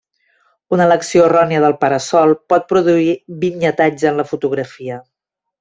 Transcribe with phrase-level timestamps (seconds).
[0.77, 3.15] Una elecció errònia del para-sol pot produir
[3.45, 5.03] vinyetatge en la fotografia.